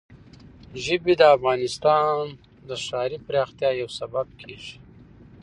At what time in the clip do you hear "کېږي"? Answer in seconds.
4.41-4.75